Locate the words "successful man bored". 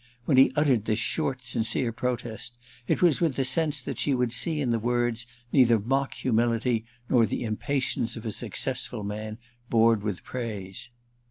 8.31-10.01